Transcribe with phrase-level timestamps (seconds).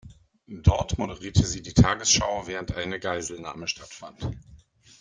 [0.47, 4.31] Dort moderierte sie die Tagesschau, während eine Geiselnahme stattfand.